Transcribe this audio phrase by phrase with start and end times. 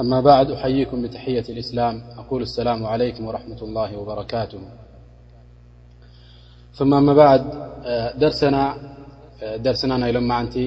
[0.00, 4.58] أما بعد أحيكم بتحية الإسلام أقول السلام عليكم ورحمة الله وبركاته
[6.72, 7.44] ثم ما بعد
[9.64, 10.58] درسنا لم معنت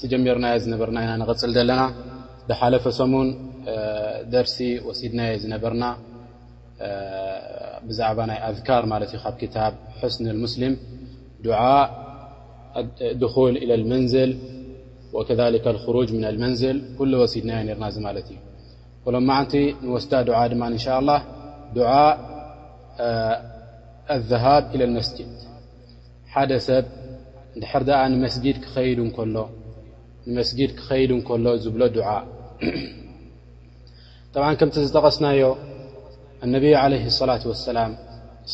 [0.00, 1.92] ت جميرنا نرن نغل لنا
[2.48, 3.52] بحلفسمون
[4.32, 5.96] درسي وسيدنا نبرنا
[7.98, 8.82] بع ي أذكار
[9.52, 10.76] كا حسن المسلم
[11.44, 11.90] دعاء
[13.22, 14.38] دخول إلى المنزل
[15.12, 18.16] وكذلك الخروج من المنزل كل وسيدنا رنا
[19.06, 21.18] و ዓቲ ንወስዳ دع ድ ش الله
[21.78, 22.12] دعء
[24.16, 25.32] الذهب إلى المسجድ
[26.34, 26.84] ሓደ ሰብ
[27.56, 28.56] ድር مስجድ
[30.78, 31.10] ክኸيድ
[31.44, 32.08] ሎ ዝብሎ دع
[34.32, 35.42] ط ከምቲ ዝጠቐስናዮ
[36.44, 37.92] انብي عليه الصلة واسላم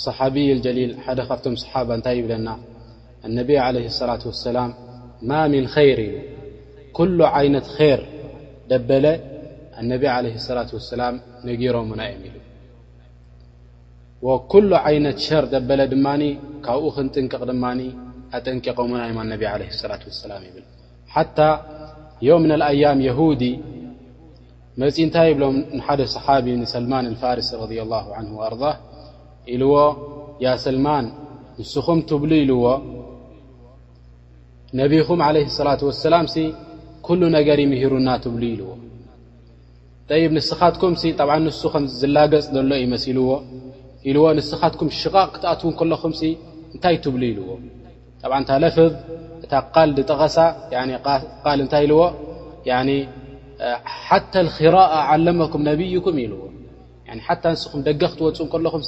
[0.05, 2.49] صحቢي الجሊል ደ ካብቶም صሓب እንታይ ይብለና
[3.29, 4.57] اነብي عليه الصلة وسላ
[5.29, 6.13] ማ من خيር እዩ
[6.99, 8.01] كل عይነት ር
[8.71, 9.05] ደበለ
[9.83, 11.01] اነቢ عليه الصላة وسላ
[11.49, 12.17] ነጊሮሙና ኢ
[14.27, 16.07] وكل ዓይነት ሸር ዘበለ ድማ
[16.67, 17.65] ካብኡ ክንጥንቀቕ ድማ
[18.37, 19.19] ኣጠንቂقና عيه
[19.91, 20.65] لة وسላ ይብል
[21.15, 21.51] ሓታى
[22.29, 23.43] ي ምن الኣያم يهዲ
[24.81, 28.63] መጺ እንታይ ብሎም ሓደ صሓቢ ሰልማን الፋርስ رض لله عنه وኣርض
[29.53, 29.73] ኢلዎ
[30.45, 31.05] ያ ሰልማን
[31.59, 32.65] ንስኹም ትብሉ ኢልዎ
[34.81, 36.15] ነቢኹም عليه اصلة وسላ
[37.07, 38.71] ኩل ነገር ይምهሩና ትብሉ ኢلዎ
[40.21, 40.95] ይ ንስኻትኩም
[41.45, 43.29] ንሱ ከዝላገጽ ዘሎ ዩመሲ ልዎ
[44.11, 46.13] ኢዎ ንስኻትኩም ሽቓቕ ክትኣትዉ እከለኹም
[46.75, 47.47] እንታይ ትብሉ ኢልዎ
[48.65, 48.93] ለፍظ
[49.45, 49.53] እታ
[49.89, 50.37] ል ጠቀሳ
[51.59, 52.01] ል እታይ ኢዎ
[54.09, 56.35] ሓታ ክራء ዓለመኩም ነብይኩም ኢዎ
[57.55, 58.83] ንስኹም ደገ ክትወፁ ከለኹም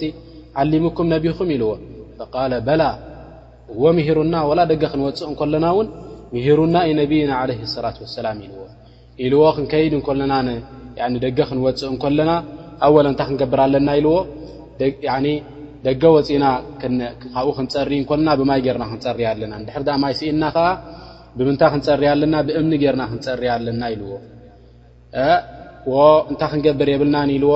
[0.60, 1.70] ዓሙኩም ነብኹም ኢልዎ
[2.68, 2.82] በላ
[3.82, 5.86] ዎምهሩና ላ ደገ ክንወፅእ እለና ውን
[6.34, 7.60] ምهሩና ዩ ነብይና ላة
[8.18, 8.56] ሰላም ኢዎ
[9.24, 10.32] ኢልዎ ክንከይድ እለና
[11.24, 12.30] ደገ ክንወፅእ እንከለና
[12.86, 14.14] ኣብወለ እንታይ ክንገብር ኣለና ኢልዎ
[15.88, 16.44] ደገ ወፅእና
[16.82, 17.90] ካብኡ ክንፀሪ
[18.20, 20.58] እና ብማይ ገርና ክንፀርያ ኣለና ድሕር ማይስኢና ከ
[21.38, 24.12] ብምንታይ ክንፀርያ ለና ብእምኒ ገርና ክንፀርያ ኣለና ኢልዎ
[26.30, 27.54] እንታይ ክንገብር የብልናን ኢልዎ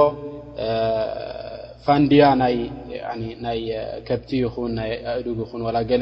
[1.86, 2.24] ፋንድያ
[4.08, 4.74] ከብቲ ይን
[5.12, 5.94] ኣእዱግ ይን ላ ገ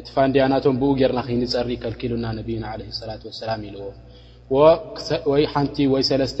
[0.00, 3.84] እቲ ፋንድያናቶም ብኡ ገርና ክፀሪእ ከልኪሉና ነብይና ለ ላት ሰላም ኢልዎ
[5.56, 6.40] ሓንቲ ወይ ለተ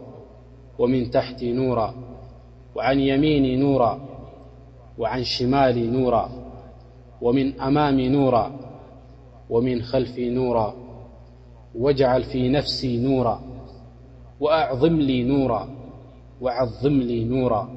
[0.81, 1.95] ومن تحتي نورا
[2.75, 3.99] وعن يميني نورا
[4.97, 6.29] وعن شمالي نورا
[7.21, 8.51] ومن أمامي نورا
[9.49, 10.73] ومن خلفي نورا
[11.75, 13.41] واجعل في نفسي نورا
[14.39, 17.69] وأعظملي نوراوعظملي نورا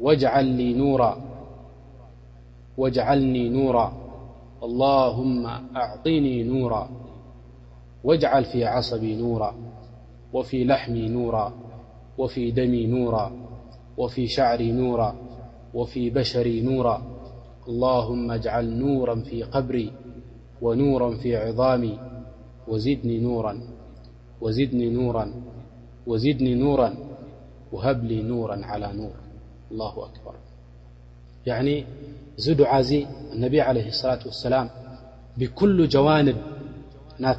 [0.00, 1.16] واجعل لي نورا
[2.76, 3.92] واجعلني نورا
[4.62, 5.46] اللهم
[5.76, 6.88] أعطني نورا
[8.04, 9.54] واجعل في عصبي نورا
[10.32, 11.52] وفي لحمي نورا
[12.18, 13.32] وفي دمي نورا
[13.96, 15.14] وفي شعري نورا
[15.74, 17.02] وفي بشري نورا
[17.68, 19.92] اللهم اجعل نورا في قبري
[20.62, 21.98] ونورا في عظامي
[26.10, 26.94] وزدني نورا
[27.72, 29.14] وهبلي نورا على نور
[29.70, 30.34] الله أكبر
[31.46, 31.84] يعني
[32.58, 34.70] دعاي النبي عليه الصلاة والسلام
[35.38, 36.36] بكل جوانب
[37.20, 37.32] ن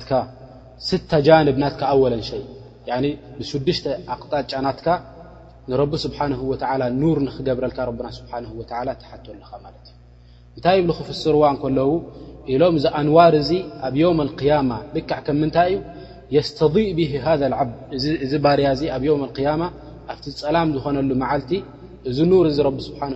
[0.77, 2.45] ست جانب نأولا شيء
[3.37, 4.87] ብሽዱሽተ ኣቅጣጫናትካ
[5.71, 6.33] ንረቢ ስብሓን
[7.01, 8.31] ኑር ንክገብረልካ ረና ስሓ
[9.01, 9.95] ተሓትኣለኻ ማለት እዩ
[10.57, 11.91] እንታይ ብ ክፍስርዋ ከለዉ
[12.53, 13.51] ኢሎም ዚኣንዋር እዚ
[13.87, 15.79] ኣብ ዮም قያማ ብክዕ ከምንታይ እዩ
[16.35, 17.27] የስተضእ ብ ሃ
[17.61, 17.65] ዓ
[18.25, 19.63] እዚ ባርያ እዚ ኣብ ዮም ያማ
[20.13, 21.51] ኣብቲ ፀላም ዝኾነሉ መዓልቲ
[22.09, 23.13] እዚ ኑር እዚ ቢ ስብሓን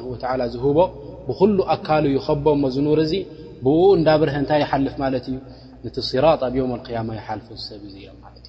[0.53, 0.77] ዝህቦ
[1.29, 3.13] ብኩሉ ኣካል ይከቦ እሞ ዚኑር እዚ
[3.65, 5.37] ብኡ እዳብርሀ እንታይ ይሓልፍ ማለት እዩ
[5.85, 8.48] ነቲ ስራጥ ኣብ ዮም ያማ ይሓልፉ ዝሰብ እ ኢሎም ለት እዩ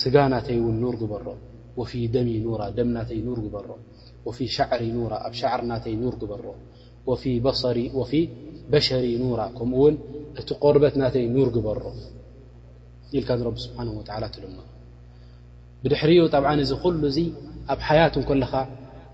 [0.00, 1.26] ስጋ ናተይ ን ር በሮ
[1.90, 2.18] ፊ ደ
[2.76, 3.20] ደ ናተይ
[3.54, 3.68] በሮ
[4.36, 4.82] ፊ ሻዕሪ
[5.26, 6.46] ኣብ ሻዕር ናተይ ር በሮ
[8.72, 9.96] በሸሪ ኑራ ከምኡውን
[10.40, 11.82] እቲ ቆርበት ናተይ ኑር ግበሮ
[13.18, 13.78] ኢልካ ቢ ስብሓ
[14.34, 14.54] ትልም
[15.82, 16.22] ብድሕሪኡ
[16.64, 17.18] እዚ ኩሉ እዚ
[17.74, 18.52] ኣብ ሓያት ለኻ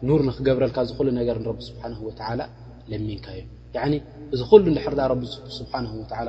[0.08, 1.36] ኑር ክገብረልካ ሉ ነገር
[1.68, 2.50] ስብሓ ላ
[2.90, 4.00] ለሚንካ እዮ
[4.34, 6.22] እዚ ሉ ሕርዳ ብሓ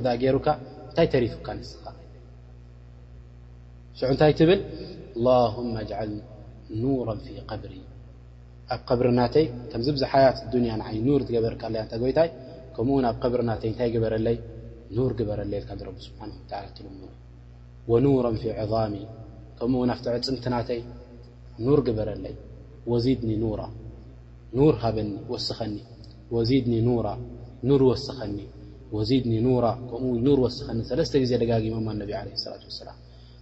[0.00, 0.48] ርዳ ገይሩካ
[0.90, 1.84] እታይ ተሪፉካ ንስኻ
[3.98, 4.60] ሽዑ እንታይ ትብል
[5.54, 5.56] ه
[6.10, 6.12] ል
[6.82, 7.74] ኑራ ፊ قብሪ
[8.74, 12.28] ኣብ ብርናተይ ከምዚ ብዛ ሓያት ንያ ንዓይ ኑር ትገበርካለያ እንታ ጎይታይ
[12.74, 14.36] ከምኡውን ኣብ ብርናተይ እንታይ ግበረለይ
[15.06, 16.20] ር ግበረለይ ኢልካ ረ ስሓ
[16.76, 16.94] ትልሙ
[18.06, 18.94] ኑራ ፊ ዕظሚ
[19.58, 20.80] ከምኡውን ኣብትዕፅምትናተይ
[21.66, 22.36] ኑር ግበረለይ
[22.92, 23.60] ወዚድኒ ኑራ
[24.68, 25.74] ር ሃበኒ ወስኸኒ
[26.36, 27.08] ወዚድኒ ራ
[27.78, 28.36] ር ወስኸኒ
[28.96, 32.98] ወዚድኒ ኑራ ከምኡ ኑር ወስኸኒ ሰለስተ ግዜ ደጋጊሞ ነቢ ለ ላት ሰላም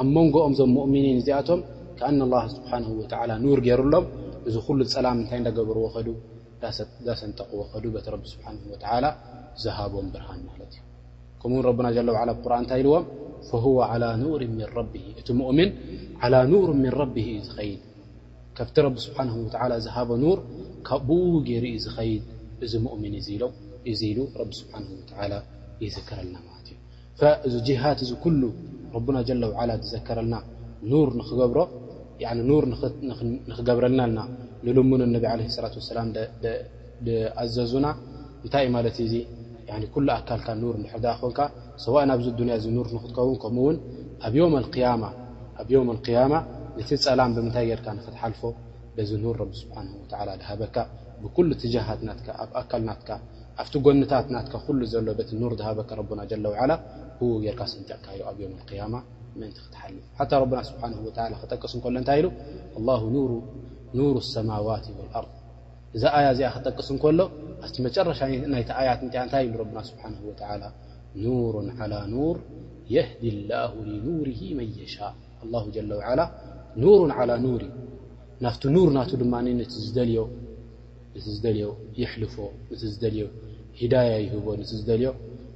[0.00, 1.60] ኣብ መንጎኦም ዞም ሙؤምኒን እዚኣቶም
[1.98, 2.84] ከኣና ላ ስብሓን
[3.44, 4.06] ኑር ገይሩ ኣሎም
[4.48, 6.08] እዚ ኩሉ ፀላም እንታይ እዳገበርዎኸዱ
[7.06, 9.04] ዳሰንጠقዎ ከዱ በቲ ረቢ ስብሓንሁ ተላ
[9.64, 10.82] ዝሃቦም ብርሃን ማለት እዩ
[11.42, 13.04] ከምውን ረብና ለ ዋዓላ ብቁርን እንታይ ኢልዎም
[15.20, 15.68] እቲ ምን
[16.52, 17.82] ኑር ምን ረቢሂ እዩ ዝኸይድ
[18.58, 19.18] ካብቲ ረቢ ስብሓ
[19.86, 20.38] ዝሃቦ ኑር
[20.88, 22.22] ካብኡ ገይሩ ዩ ዝኸይድ
[22.64, 23.40] እዚ ሙؤምን እ ኢ
[23.92, 24.72] እዚ ኢሉ ረቢ ስብሓ
[25.86, 26.68] ይዝክረልና ማለት
[27.46, 28.10] እዩ እዚ ሃት እዚ
[28.40, 28.44] ሉ
[28.96, 30.36] ረብና ለ ላ ዝዘከረልና
[31.06, 31.58] ር ንክገብሮ
[33.58, 34.02] ክገብረልና
[34.66, 35.04] ንልሙ ላ
[37.06, 37.86] ላኣዘዙና
[38.44, 38.96] እንታይእ ማት
[40.26, 41.38] ኣካልካ ር ሕር ኮንካ
[41.84, 43.76] ሰዋ ኣብዚ ያ እ ር ክትከውን ከምኡውን
[44.26, 44.54] ኣብም
[46.16, 46.34] ያማ
[46.88, 48.40] ቲ ፀላም ብምንታይ ገካ ክትሓልፎ
[49.10, 49.74] ዚ ር ቢ ስሓ
[50.42, 50.76] ዝሃበካ
[51.22, 52.08] ብኩ ትጃሃትና
[52.42, 53.08] ኣብ ኣካናት
[53.62, 56.24] ኣብቲ ጎነታት ና ኩ ዘሎ ቲ ዝሃበካ ና
[56.70, 56.74] ላ
[57.28, 58.94] ው ጌርካ ስንጥካዩ ኣብ ዮም ያማ
[59.40, 60.82] ምን ክትሓልፍ ሓ ረና ስብሓ
[61.42, 62.26] ክጠቅስ ሎ እታይ ኢ
[63.98, 64.86] ኑር ሰማዋት
[65.18, 65.26] ኣር
[65.96, 67.20] እዛ ኣያ እዚኣ ክጠቅስ እንከሎ
[67.66, 68.32] ኣቲ መጨረሻይ
[68.80, 69.00] ኣያት
[69.32, 69.72] ታይ ብ
[71.24, 71.54] ኑሩ
[72.14, 72.36] ኑር
[72.94, 73.60] የህዲ ላ
[74.06, 74.26] ኑር
[74.60, 74.96] መንየሻ
[75.52, 76.20] ላ
[76.82, 77.00] ኑሩ
[77.46, 77.62] ኑሪ
[78.44, 79.34] ናብቲ ኑር ና ድማ
[79.94, 79.96] ዝ
[82.00, 82.36] ይልፎ
[83.00, 83.26] ዝዮ
[83.92, 85.08] ዳያ ይህቦ ዝዮ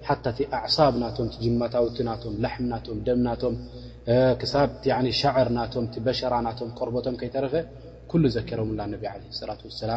[0.06, 3.54] ሓታ ቲ ኣዕሳብ ናቶም ጅማታውቲ ናቶም ላሕም ናቶም ደምናቶም
[4.40, 4.42] ክ
[5.20, 7.54] ሻዕር ናቶም በሸራ ናቶም ቆርቦቶም ከይተረፈ
[8.36, 9.12] ዘኪሮምና ላ
[9.90, 9.94] ላ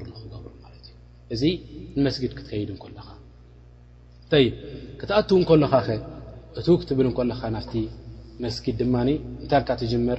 [0.00, 0.94] ር ክገብሩ ማለት እዩ
[1.34, 1.42] እዚ
[2.00, 3.08] ንመስጊድ ክትከይድ ለኻ
[4.44, 4.48] ይ
[5.00, 5.90] ክትኣትዉ ለኻ ኸ
[6.60, 7.74] እቲ ክትብል እለኻ ናፍቲ
[8.44, 10.18] መስጊድ ድማ እንታይካ ትጅምር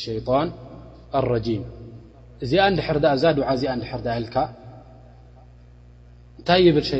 [0.00, 0.12] ሸ
[2.44, 3.72] እዚኣ እንድሕር ኣ እዛ ድዓ እዚኣ
[4.04, 4.36] ድር ኢልካ
[6.40, 6.92] እታይ ብል ሸ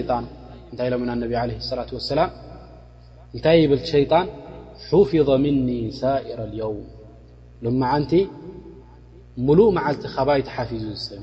[0.73, 1.85] እታይ ሎምና ብ ላة
[2.19, 2.21] ላ
[3.37, 4.27] እታይ ብል ሸጣን
[4.89, 5.69] ፍظ ምኒ
[6.01, 6.87] ሳእረ የውም
[7.65, 8.13] ሎመዓንቲ
[9.47, 11.23] ሙሉእ መዓልቲ ካባይ ተሓፊዙ ዝሰብ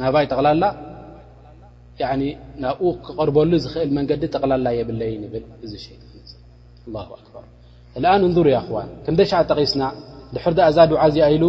[0.00, 0.64] ናባይ ጠቕላላ
[2.62, 5.00] ናብኡ ክቐርበሉ ዝኽእል መንገዲ ጠቕላላ የብለ
[5.34, 6.00] ብል እዚ ሸጣ
[7.42, 7.46] ር
[8.14, 9.82] ኣን እንር ያ ክዋን ክንደሻ ጠቂስና
[10.34, 11.44] ድሕር እዛ ድዓእዚኣ ኢሉ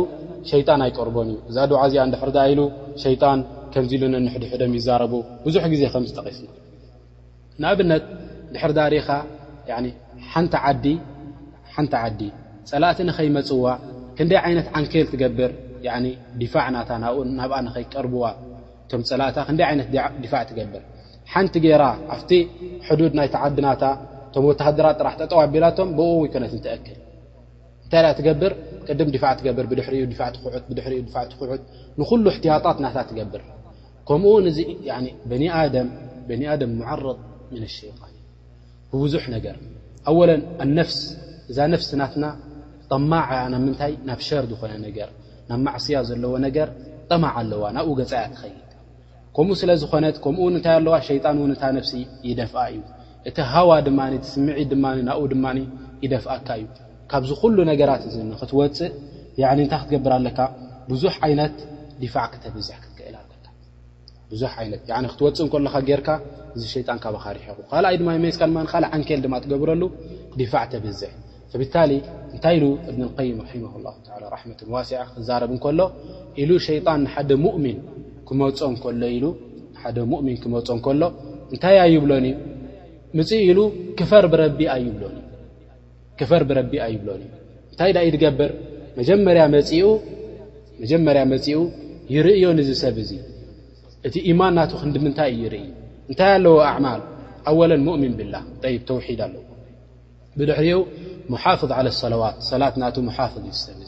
[0.51, 2.59] ሸይጣን ኣይቀርቦን እዩ እዛ ድዓእዚኣ ድሕር ኢሉ
[3.03, 3.39] ሸይጣን
[3.73, 5.13] ከምዚ ኢሉንእንሕድሕደም ይዛረቡ
[5.45, 6.47] ብዙሕ ግዜ ከምዚ ጠቂስና
[7.61, 8.03] ንኣብነት
[8.55, 9.09] ድሕር ዳሪኻ
[9.67, 10.53] ቲሓንቲ
[12.03, 12.21] ዓዲ
[12.69, 13.63] ፀላእቲ ንኸይመፅዋ
[14.19, 15.51] ክንደይ ዓይነት ዓንኬል ትገብር
[16.41, 18.23] ዲፋዕ ናታ ናብኡ ናብኣ ንኸይቀርብዋ
[18.85, 19.87] እቶም ፀላእታ ክንደይ ይነት
[20.23, 20.83] ዲፋዕ ትገብር
[21.31, 22.29] ሓንቲ ገይራ ኣብቲ
[22.87, 23.83] ሕዱድ ናይ ተዓዲ ናታ
[24.45, 26.97] ወተሃድራ ጥራሕ ጠጠዋ ኣቢላቶም ብ ወይ ኮነት ትክል
[27.83, 28.51] እንታይ ዳ ትገብር
[28.87, 31.03] ቅድም ድፋዕ ትገብር ብድሪድሪ
[31.33, 31.63] ትኩሑት
[31.99, 33.41] ንኩሉ እሕትያጣት እናታ ትገብር
[34.09, 34.33] ከምኡ
[36.41, 37.19] ኒኣደም ሙዓረض
[37.53, 38.13] ምን ሸጣን
[38.91, 39.55] ብብዙሕ ነገር
[40.11, 40.99] ኣለ ፍስ
[41.51, 42.25] እዛ ነፍስናትና
[42.91, 45.09] ጠማዕያ ናብ ምንታይ ናብ ሸር ዝኾነ ነገር
[45.49, 46.67] ናብ ማዕስያ ዘለዎ ነገር
[47.09, 48.69] ጠማዕ ኣለዋ ናብኡ ገፃያ ትኸይድ
[49.35, 51.93] ከምኡ ስለዝኾነት ከምኡ እንታይ ኣለዋ ሸጣን ን እታ ነፍሲ
[52.27, 52.81] ይደፍኣ እዩ
[53.29, 53.99] እቲ ሃዋ ድማ
[54.31, 55.45] ስምዒ ድማ ናብኡ ድማ
[56.03, 56.65] ይደፍኣካ እዩ
[57.11, 58.91] ካብዚ ኩሉ ነገራት እ ክትወፅእ
[59.41, 60.39] ታይ ክትገብር ኣለካ
[60.91, 61.57] ብዙሕ ይነት
[62.01, 64.81] ዲፋዕ ክተብዝ ክትክእልብዙ ይነት
[65.11, 66.09] ክትወፅእ እሎካ ጌርካ
[66.55, 68.43] እዚ ሸይጣን ካባካሪሕኹ ካኣይ ድማመስካ
[68.95, 69.83] ዓንኬል ድማ ትገብረሉ
[70.41, 71.13] ዲፋዕ ተብዝሕ
[71.61, 71.75] ብታ
[72.33, 73.75] እንታይ ኢ እብንይም ራማ
[74.21, 75.79] ላ ራት ዋሲ ክዛረብ እከሎ
[76.41, 77.77] ኢሉ ሸጣን ንሓደ ሙእምን
[78.27, 78.83] ክመፆ
[79.23, 79.25] ሎ
[79.77, 81.01] ኢ ደ ምን ክመፀ ከሎ
[81.53, 82.35] እንታይ ይብሎን እዩ
[83.15, 84.25] ምፅ ኢሉ ርክፈር
[86.49, 87.31] ብረቢ ይብሎኒእ
[87.71, 88.51] እንታይ ዳ ዩ ትገብር
[88.99, 89.43] መጀመርያ
[91.33, 91.57] መፂኡ
[92.15, 93.11] ይርእዮ ንዝሰብ እዙ
[94.07, 95.63] እቲ ኢማን ናት ክንዲምንታይእ ይርኢ
[96.09, 97.01] እንታይ ኣለዎ ኣማል
[97.49, 98.33] ኣወለን ሙእሚን ብላ
[98.89, 99.43] ተውሒድ ኣለዎ
[100.39, 100.79] ብድሕሪኡ
[101.43, 101.69] ሓፍظ
[102.01, 102.83] ሰላዋት ሰላት ና
[103.17, 103.79] ሓፍظ ሰብ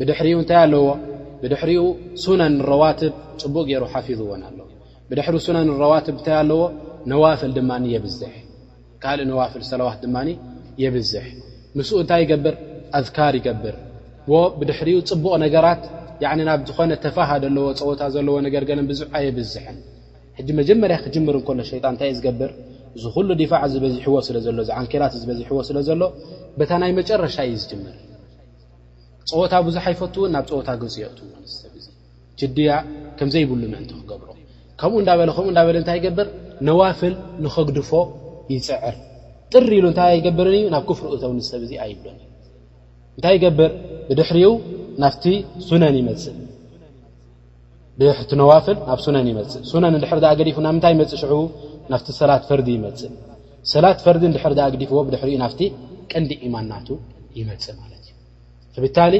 [0.00, 0.36] ብድሪኡ
[1.42, 1.82] ብድሪኡ
[2.40, 4.58] ናን ረዋትብ ፅቡቕ ገይሩ ሓፊظዎን ኣለ
[5.10, 6.60] ብድሪኡ ናን ረዋትብ እታይ ኣለዎ
[7.12, 8.32] ነዋፍል ድማ የብዝሕ
[9.02, 10.28] ካልእ ነዋፍል ሰለዋት ድማኒ
[10.82, 11.24] የብዝሕ
[11.78, 12.54] ምስኡ እንታይ ይገብር
[12.98, 13.74] ኣዝካር ይገብር
[14.32, 15.82] ዎ ብድሕሪኡ ፅቡቕ ነገራት
[16.48, 19.76] ናብ ዝኾነ ተፋሃደ ኣለዎ ፀወታ ዘለዎ ነገር ገ ብዙዕ ኣየብዝሕን
[20.38, 22.50] ሕጂ መጀመርያ ክጅምር እከሎ ሸይጣን እንታይእዩ ዝገብር
[23.02, 26.02] ዝ ኩሉ ዲፋዕ ዝበዝሕዎ ስለዘሎ ዚ ዓንኬላት ዝበዝሕዎ ስለ ዘሎ
[26.58, 27.94] በታ ናይ መጨረሻ እዩ ዝጅምር
[29.32, 31.18] ፀወታ ብዙሓ ኣይፈት እውን ናብ ፀወታ ግብፅ የት
[31.58, 31.86] ሰብእ
[32.40, 32.70] ችድያ
[33.18, 34.28] ከምዘይብሉ ምእንቲ ክገብሮ
[34.80, 36.28] ከምኡ እከምኡ እዳበለ እንታይ ይገብር
[36.68, 37.90] ነዋፍል ንክግድፎ
[38.54, 42.18] ይፅርጥሪ ኢሉ እንታይ ኣይገብርን እዩ ናብ ክፍሪ እቶውንሰብ እዚ ኣይብሎን
[43.16, 43.70] እንታይ ይገብር
[44.08, 44.50] ብድሕሪኡ
[45.04, 45.24] ናፍቲ
[45.68, 46.36] ሱነን ይመፅእ
[48.00, 51.40] ብቲ ነዋፍል ናብ ሱነን ይመፅእ ነን ድሕር ገዲፉ ናብምንታይ መፅእ ሽዕቡ
[51.92, 53.12] ናፍቲ ሰላት ፈርዲ ይመፅእ
[53.74, 55.60] ሰላት ፈርዲ ድሕር ኣ ግዲፍዎ ብድሕሪኡ ናፍቲ
[56.12, 56.88] ቀንዲ ኢማንናቱ
[57.38, 57.92] ይመፅ ማለት
[58.76, 59.14] እዩ ብታሊ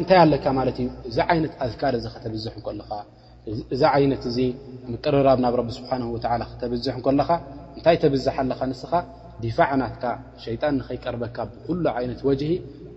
[0.00, 2.90] እንታይ ኣለካ ማለት እዩ እዚ ዓይነት ኣዝካድ እዚ ከተብዝሕ ለኻ
[3.74, 4.38] እዛ ዓይነት እዚ
[4.92, 7.30] ምቀርራብ ናብ ረቢ ስብሓን ወላ ክተብዝሕ ከለካ
[7.76, 8.92] እንታይ ተብዝሓ ኣለካ ንስኻ
[9.44, 10.02] ዲፋዕናትካ
[10.42, 12.42] ሸጣን ንኸይቀርበካ ብኩሉ ዓይነት ወሂ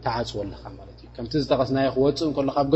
[0.03, 2.75] ተዓፅወኣለኻ ማት እዩ ከምቲ ዝተቀስናዮ ክወፅእ ከሎካብ ገ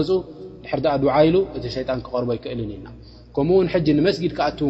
[0.63, 2.87] ድሕር ኣ ድዓኢሉ እቲ ሸጣን ክቀርቦ ይክእልኒ ኢልና
[3.35, 4.69] ከምኡውን ጂ ንመስጊድ ኣትው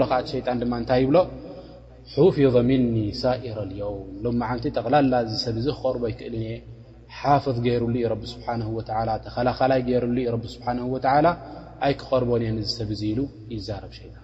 [0.00, 1.16] ሎቲ ሸጣን ድማ እንታይ ይብሎ
[2.12, 6.48] ሓፍظ ምኒ ሳኢራ ዮውም ሎማዓንቲ ጠቕላላ ዝሰብዚ ክቀርቦ ይክእልየ
[7.18, 8.46] ሓፍظ ገይሩሉ ዩ ስብሓ
[9.26, 10.66] ተኸላኸላይ ገይሩሉ ዩ ስብሓ
[11.86, 13.20] ኣይ ክቀርቦንእየ ዝሰብዙ ኢሉ
[13.54, 14.23] ይዛረብ ሸጣን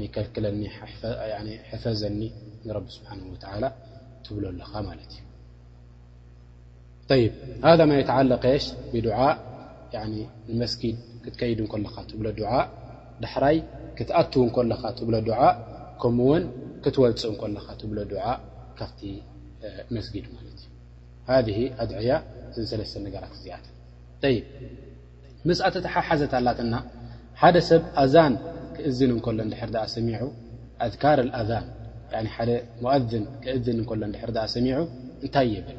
[0.00, 0.02] ኒ
[0.34, 2.20] ክለሕፈዘኒ
[2.68, 3.10] ንብ ስብሓ
[4.26, 5.23] ትብለኣለኻ ማ እዩ
[7.20, 7.32] ይብ
[7.64, 9.34] ሃذ ማይ ተዓለከሽ ብድዓእ
[10.52, 12.64] ንመስጊድ ክትከይድ እከለኻ ትብሎ ድዓእ
[13.22, 13.56] ዳሕራይ
[13.96, 15.52] ክትኣትዉ እከለኻ ትብሎ ድዓእ
[16.00, 16.44] ከምኡውን
[16.84, 18.24] ክትወልፅኡ እከለኻ ትብሎ ድእ
[18.78, 19.00] ካብቲ
[19.94, 20.68] መስጊድ ማለት እዩ
[21.30, 21.46] ሃذ
[21.82, 22.10] ኣድዕያ
[22.54, 23.54] ስ ሰለስተ ነገራት ዝያ
[25.48, 26.74] ምስኣተተሓሓዘት ላት ና
[27.40, 28.34] ሓደ ሰብ ኣዛን
[28.76, 30.22] ክእዝን እንከሎ ድሕር ኣ ሰሚዑ
[30.86, 31.66] ኣذካር ኣዛን
[32.48, 32.50] ደ
[32.84, 34.76] ሙؤዝን ክእዝን እከሎ ድር ኣ ሰሚዑ
[35.24, 35.78] እንታይ የብል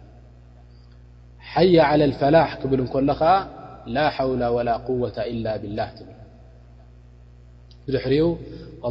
[1.53, 3.23] ሓይ ع لፈላሕ ክብል እንከሎ ከ
[3.95, 5.33] ላ ሓውላ ወላ قወة إ
[5.63, 6.09] ብላه ብል
[7.85, 8.25] ብድሕሪኡ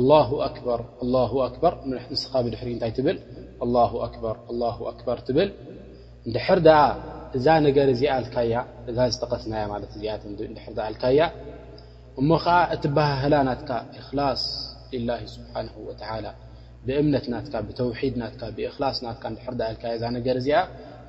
[0.03, 0.81] لله ኣር
[1.31, 1.75] ه ኣር
[2.12, 3.16] ንስኻ ብድሕሪኡ እታይ ትብል
[3.92, 3.92] ه
[4.35, 4.37] ር
[4.92, 5.49] ኣበር ትብል
[6.35, 6.81] ድሕር ኣ
[7.37, 8.12] እዛ ነገር ዚኣ
[8.53, 8.57] ያ
[8.90, 11.20] እዛ ዝተቀስናያ እኣር ካያ
[12.20, 14.42] እሞ ከዓ እትባህላ ናትካ እክላص
[15.09, 15.75] ላه ስብሓንه
[16.25, 16.27] ላ
[16.87, 19.09] ብእምነት ናትካ ብተውሒድ ናካ ብላ ና
[19.55, 19.57] ር
[20.03, 20.59] ዛ ነገር እዚኣ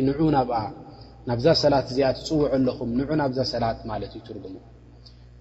[0.08, 0.60] ንዑ ናብኣ
[1.30, 4.56] ናብዛ ሰላት እዚኣ ትፅውዐ ኣለኹም ንዑ ናብዛ ሰላት ማለት እዩ ትርጉሙ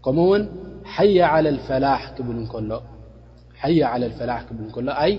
[0.05, 0.43] ከምኡውን
[1.07, 1.21] ይ
[1.69, 2.29] ፈላሕ ብ
[4.75, 5.15] ከሎ ይ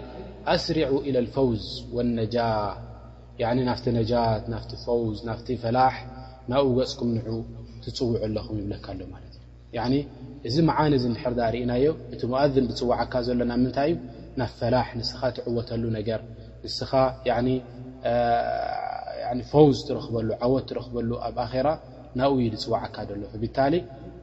[0.54, 1.66] ኣስሪዑ ኢ ፈውዝ
[1.96, 2.36] ወነጃ
[3.70, 5.96] ናፍቲ ነጃት ናቲ ፈውዝ ናፍቲ ፈላሕ
[6.52, 7.36] ናብ ገፅኩም ንዑ
[7.84, 9.34] ትፅውዑ ኣለኹም ይብለካ ኣሎማለት
[9.86, 9.96] እዩ
[10.48, 13.98] እዚ መዓኒ እዚ ንድሕር ዳ ርእናዮ እቲ መؤذን ዝፅዋዓካ ዘሎ ና ምንታይ እዩ
[14.42, 16.20] ናብ ፈላ ንስኻ ትዕወተሉ ነገር
[19.52, 21.68] ፈውዝ ትረኽበሉ ዓወት ትረኽበሉ ኣብ ኣራ
[22.22, 23.58] ናብ ዩ ድፅዋዓካ ሎ ብታ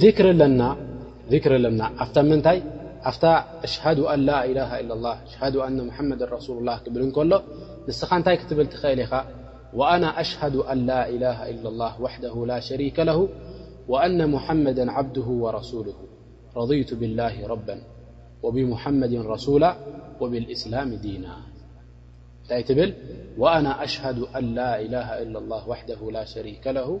[0.00, 0.28] ذذر
[3.86, 6.88] أهد أل له إلا لله أن محمد رسول الله ك
[8.54, 9.04] ل
[9.74, 13.28] وأنا أشهد أ لا إله إلا الله وده لاشريك له
[13.88, 15.98] وأن محمد عبده ورسوله
[16.56, 17.78] رضيت بالله ربا
[18.42, 19.72] وبمحمد رسولا
[20.20, 21.34] وبالإسلام دينا
[23.42, 25.52] وأنا أهد أ لا له إلالل
[26.02, 27.00] و لاريه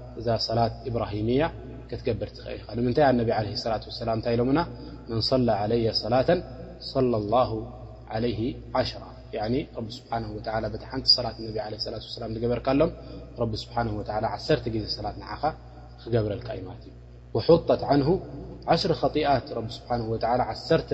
[0.19, 1.43] እዛ ሰላት እብራሂምያ
[1.89, 4.59] ከትገበድትኽኻ ንምንታይ ኣነብ ለ ላት ሰላም እንታይ ኢሎምና
[5.09, 6.29] መን ሰላ ለየ ሰላة
[7.11, 7.51] ላ ላه
[8.23, 8.35] ለይ
[8.89, 9.03] ሽራ
[9.85, 10.19] ብ ስብሓ
[10.73, 11.55] በታ ሓንቲ ላት ነቢ
[11.93, 12.91] ላት ሰላም ንገበርካ ኣሎም
[13.41, 13.75] ረቢ ስብሓ
[14.35, 15.43] ዓሰርተ ግዜ ሰላት ንዓኻ
[16.01, 16.93] ክገብረል ቀئማት እዩ
[17.47, 18.01] ሓጠት ን
[18.71, 20.01] ዓሽር ከጢት ብ ስብሓን
[20.51, 20.91] ዓሰርተ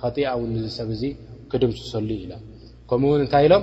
[0.00, 0.04] ከ
[0.42, 1.02] ውዝሰብ እዚ
[1.50, 2.42] ክድም ስሰል ኢሎም
[2.88, 3.62] ከምኡውን እንታይ ኢሎም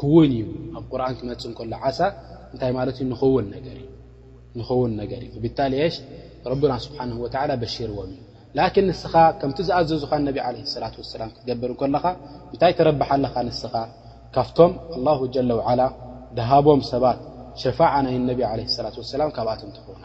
[0.00, 0.46] ክውን እዩ
[0.78, 1.92] ኣብ ቁርን ክመፅእ እሎ ዓ
[2.52, 5.58] እንታይ ማት ዩ ንኽውን ነገር እዩ ብታ
[5.94, 5.96] ሽ
[6.52, 7.00] ረና ስብሓ
[7.62, 8.22] በሽርዎም እዩ
[8.56, 12.04] ላን ንስኻ ከምቲ ዝኣዘዙኻ ነቢ ለ ላ ሰላም ክትገብር እከለኻ
[12.52, 13.74] እንታይ ተረብሓ ኣለኻ ንስኻ
[14.34, 14.72] ካብቶም
[15.06, 15.80] ላه ጀ ዋላ
[16.36, 17.18] ድሃቦም ሰባት
[17.62, 20.04] ሸፋዕ ናይ ነቢ ለ ላ ሰላም ካብኣቶም ትኽውና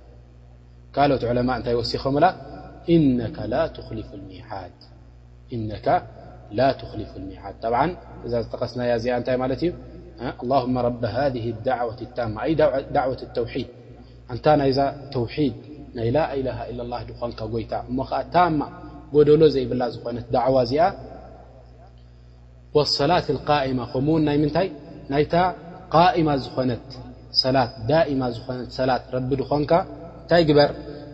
[0.95, 2.25] ካልኦት ዑለማء እታይ ወሲኹምላ
[3.17, 3.21] ነ
[3.53, 3.57] ላ
[6.79, 7.65] تخلፉ الሚድ ط
[8.25, 9.71] እዛ ዝተቀስናያ ዚኣ እታይ ማለት እዩ
[10.51, 10.63] له
[11.33, 11.45] ذ
[12.17, 12.19] ታ
[12.95, 13.67] ዳعة الተوድ
[14.35, 14.79] እታ ናይ ዛ
[15.13, 15.53] ተوድ
[15.97, 16.73] ናይ ላإله إ
[17.09, 18.59] ድኾንካ ጎይታ እሞ ከዓ ታማ
[19.13, 20.83] ጎደሎ ዘይብላ ዝኾነት ዳዕዋ ዚኣ
[22.85, 24.67] اሰላት قئማة ከምውን ናይ ምንታይ
[25.11, 25.33] ናይታ
[25.93, 26.85] قማ ዝኾነት
[27.89, 29.71] ዳማ ዝኾነ ሰላት ረቢ ድኾንካ
[30.23, 30.69] እታይ ግበር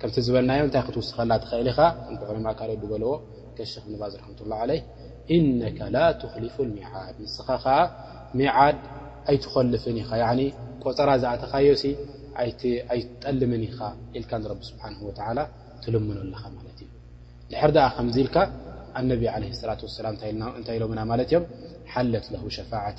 [0.00, 1.78] ከምቲ ዝበልናዮም እንታይ ክትውስኸላ ትኽእል ኢኻ
[2.16, 3.10] ከቲዕለማ ካደድገልዎ
[3.56, 4.72] ከሽክ ንባዝ ረትላ ለ
[5.36, 7.66] እነከ ላ ትክሊፉ ሚዓድ ምስኻ ከ
[8.38, 8.76] ሚዓድ
[9.30, 10.10] ኣይትኮልፍን ኢኻ
[10.84, 11.68] ኮፀራ ዝኣተካዮ
[12.42, 13.78] ኣይትጠልምን ኢኻ
[14.18, 15.38] ኢልካ ንረቢ ስብሓን ወላ
[15.84, 16.90] ትልምኖኣለኻ ማለት እዩ
[17.50, 18.36] ድሕር ኣ ከምዚ ኢልካ
[18.98, 19.26] ኣነብ ለ
[19.68, 20.14] ላት ላም
[20.58, 21.44] እንታይ ኢሎምና ማለት እዮም
[21.92, 22.98] ሓለት ለኹ ሸፋዓቲ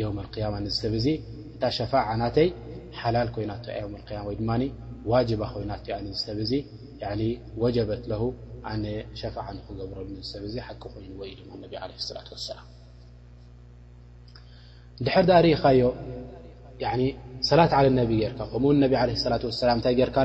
[0.00, 1.06] ዮም ያማ ንሰብ እዙ
[1.54, 2.48] እታ ሸፋዓ ናተይ
[3.00, 4.50] ሓላል ኮይና ዮ ያማ ወይድማ
[5.52, 5.84] ኮይናት
[6.26, 6.38] ሰብ
[7.62, 8.04] وጀበት
[8.70, 8.84] ኣነ
[9.20, 11.38] ሸፈዓ ንክገብረሉ ሰብ ሓቂ ኮይኑ ዎኢድ
[11.76, 11.88] ላة
[12.56, 12.60] ላ
[15.04, 15.80] ድሕ ዳሪኻዮ
[17.48, 17.72] ሰላት
[18.10, 20.18] ቢ ርካ ከም ላ እታይ ርካ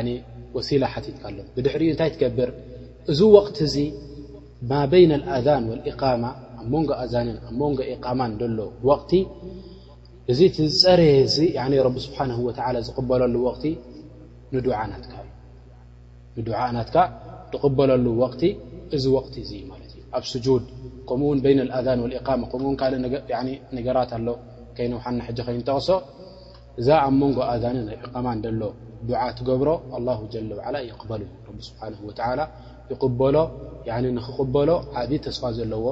[0.00, 0.08] ኣሎ
[0.56, 2.50] ወሲላ ቲትካ ሎ ብድሕሪኡ እታይ ትገብር
[3.10, 3.76] እዚ ቅት እዚ
[4.70, 5.22] ማ በይ ኣን
[6.00, 6.24] قማ
[6.60, 7.14] ኣ መንጎ ዛ
[7.46, 8.22] ኣ ንጎ ማ
[8.58, 8.60] ሎ
[10.30, 10.40] እዚ
[10.80, 11.36] ዝፀረ እዚ
[11.94, 12.18] ቢ ስብሓ
[12.88, 13.34] ዝበለሉ
[14.80, 15.12] ናትካ
[17.66, 18.06] ንበለሉ
[18.40, 18.42] ቲ
[18.96, 19.52] እዚ ቅ እእዩ
[20.18, 20.46] ኣብ ድ
[21.08, 21.98] ከምውን ይ ኣን
[22.40, 22.82] ማ ከምኡ ካ
[23.76, 24.28] ነገራት ኣሎ
[24.76, 25.18] ከይነውሓና
[25.48, 25.88] ከይንጠቅሶ
[26.80, 28.62] እዛ ኣብ መንጎ ኣንን ኣብ ኢቃማ እሎ
[29.38, 29.68] ትገብሮ
[30.06, 30.08] ላ
[30.86, 30.96] ይበ
[34.38, 34.70] ክበሎ
[35.00, 35.84] ዓ ተስፋ ዘለዎ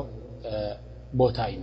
[1.20, 1.62] ቦታ እዩ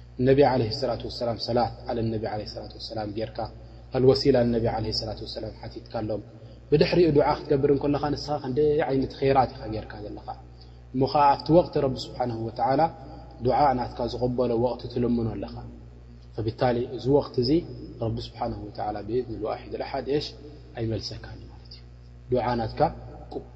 [0.19, 2.23] እነቢ ለ ሰላት ሰላም ሰላት ኣለ ነቢ
[2.61, 3.37] ላት ሰላም ጌርካ
[3.97, 6.21] ኣልወሲላ ነቢ ለ ላት ወሰላም ሓቲትካ ኣሎም
[6.71, 8.57] ብድሕሪኡ ዱዓ ክትገብርን ከለኻ ንስኻ ክንደ
[8.89, 10.27] ዓይነት ራት ኢኻ ጌርካ ዘለኻ
[10.93, 12.81] እሞ ከዓ ኣብቲ ወቕቲ ረቢ ስብሓንሁ ወተላ
[13.45, 15.55] ዱዓ ናትካ ዝቕበሎ ወቅቲ ትልምኖ ኣለኻ
[16.35, 17.49] ፈብታሊ እዚ ወቕት እዚ
[18.03, 18.59] ረቢ ስብሓንሁ
[18.95, 19.09] ላ ብ
[19.41, 20.27] ልዋሒድ ልሓድእሽ
[20.79, 21.83] ኣይመልሰካኒ ማለት እዩ
[22.31, 22.81] ዱዓ ናትካ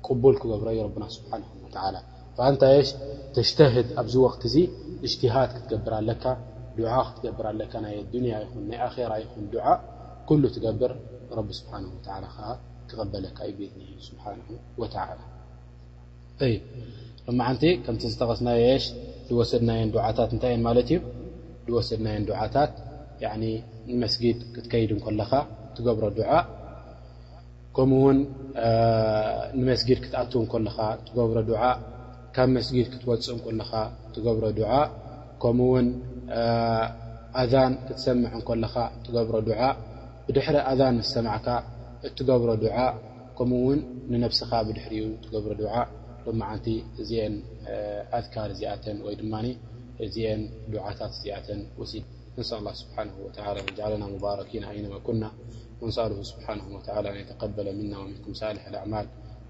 [0.07, 1.95] ቅቡል ክገብረ እዩ ረብና ስብሓንሁ ወላ
[2.37, 2.41] ታ
[3.35, 6.09] ተሽተድ ኣብዚ ት ሃ ክትገብር ኣለ
[6.79, 7.45] ር ያ ትገብር
[12.89, 13.27] ክበለ
[13.57, 13.99] ቤ ም
[18.01, 18.49] ዝተቀስና
[19.37, 19.63] ወሰድ
[20.43, 20.93] ታ ይ
[21.69, 22.03] ዩ ሰድ
[22.55, 22.67] ታ
[24.21, 24.93] ጊ ክትድ
[25.31, 25.41] ኻ
[25.77, 26.05] ትገብሮ
[27.75, 27.91] ከኡ
[29.87, 31.43] ጊ ክኣ ትብ
[32.35, 33.45] ካብ መስጊድ ክትወፅ ኻ
[34.15, 34.45] ትገብሮ
[35.43, 35.83] ከምው ኣ
[37.87, 38.31] ክትሰምዐ
[38.73, 39.15] ካ ትብ
[39.47, 39.69] ድሪ ኣ
[41.27, 41.47] ማعካ
[42.17, 42.49] ትገብሮ
[43.37, 43.77] ከምውን
[44.23, 45.55] ነብስኻ ድ ዩ ትብ እ
[48.17, 49.35] ኣذካር ታት እ ና
[54.51, 54.55] ኪ
[55.21, 55.23] ና
[55.99, 56.01] ሳ
[56.87, 56.91] ሳ
[58.83, 58.85] ኣ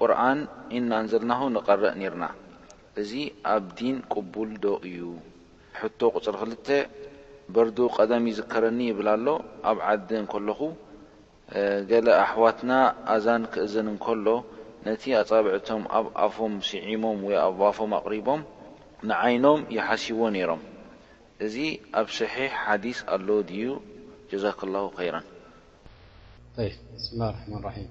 [0.00, 0.38] ቁርን
[0.76, 2.24] ኢናን ዘለናኹ ንቐረእ ነርና
[3.00, 3.12] እዚ
[3.54, 4.98] ኣብ ዲን ቅቡል ዶ እዩ
[5.80, 6.68] ሕቶ ቁፅሪ ክልተ
[7.54, 9.28] በርዱ ቀደም ይዝከረኒ ይብላ ሎ
[9.70, 10.60] ኣብ ዓዲ እንከለኹ
[11.90, 12.70] ገለ ኣሕዋትና
[13.14, 14.26] ኣዛን ክእዘን እንከሎ
[14.86, 18.40] ነቲ ኣጻብዕቶም ኣብ ኣፎም ስዒሞም ወይ ኣብ ዋፎም ኣቕሪቦም
[19.10, 20.62] ንዓይኖም ይሓሲቦ ነይሮም
[21.46, 21.56] እዚ
[22.00, 23.66] ኣብ ስሒሕ ሓዲስ ኣለዉ ድዩ
[24.32, 25.26] ጀዛ ክ ላሁ ኸይረን
[27.04, 27.90] ስላ ረማ ራሒም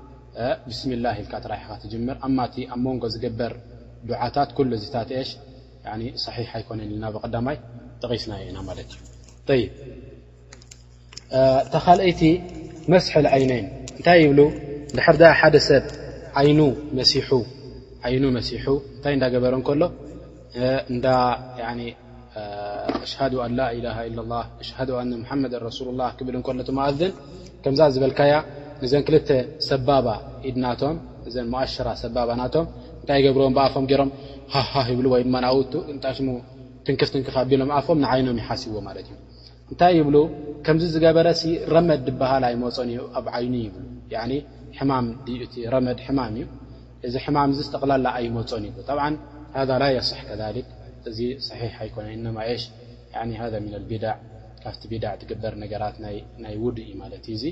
[0.69, 1.17] ብስ ላه
[1.51, 3.53] ራኻ ትር እ ኣብ ንጎ ዝገበር
[4.35, 5.29] ታት ل ታሽ
[6.23, 6.25] ص
[6.55, 7.57] ኣይኮነ ና ዳይ
[8.01, 8.57] ጠغስናየና
[9.59, 9.63] ዩ
[11.73, 12.21] ተኻአይቲ
[12.93, 13.65] መስሐል عይነን
[13.97, 15.83] እንታይ ብ ሓደ ሰብ
[18.49, 18.51] ሲ
[18.97, 19.83] እታይ እዳበረ ሎ
[22.37, 24.79] أ ላله ل መ س
[26.27, 26.65] ብል ሎ
[27.69, 28.13] ን ዛ ዝበል
[28.85, 29.29] እዘን ክልተ
[29.69, 30.07] ሰባባ
[30.49, 30.95] ኢድናቶም
[31.27, 32.65] እዘን መؤሽራ ሰባባ ናቶም
[33.01, 34.09] እንታይ ገብርዎም ብኣፎም ገሮም
[34.71, 35.51] ሃብ ወይድ ው
[36.27, 36.29] ሙ
[36.85, 39.15] ትንክፍ ትንክፍ ኣቢሎም ኣፎም ንዓይኖም ይሓሲብዎ ማለት እዩ
[39.71, 40.07] እንታይ ይብ
[40.65, 41.27] ከምዚ ዝገበረ
[41.73, 43.75] ረመድ ባሃል ኣይመፆን እዩ ኣብ ዓይኑ ይብ
[45.89, 46.49] መድ ሕማም እዩ
[47.07, 49.11] እዚ ሕማም ዚ ዝተቕላላ ኣይመፆን ይ ጠብ ሃ
[49.81, 50.31] ላ ኣስሕ ከ
[51.11, 52.07] እዚ ሒሕ ኣይኮነ
[52.39, 52.63] ማሽ
[53.91, 54.03] ቢዕ
[54.63, 55.95] ካብቲ ቢዕ ትግበር ነገራት
[56.43, 57.51] ናይ ውድ እዩ ማት ዩ እ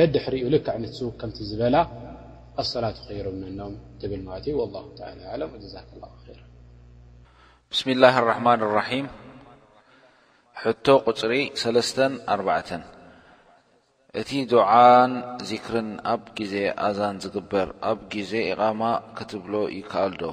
[0.00, 1.76] ደዲሕርኡ ልክ ነትው ከም ዝበላ
[2.62, 3.30] ኣሰላት ሮ
[4.10, 5.82] ብል ማለት ዛ
[7.72, 9.06] ብስሚላህ ርሕማን ራሒም
[10.62, 12.72] ሕቶ ቁፅሪ ሰተ4
[14.20, 15.12] እቲ ዱዓን
[15.50, 16.54] ዚክርን ኣብ ግዜ
[16.86, 18.82] ኣዛን ዝግበር ኣብ ግዜ ኢቓማ
[19.16, 20.32] ክትብሎ ይከኣል ዶ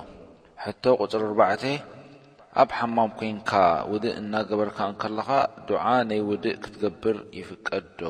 [0.64, 1.68] ሕቶ ቁፅሪ ኣርዕተ
[2.62, 3.52] ኣብ ሓማም ኮንካ
[3.92, 5.30] ውድእ እናገበርካ እከለኻ
[5.70, 8.10] ዱዓ ናይ ውድእ ክትገብር ይፍቀድ ዶ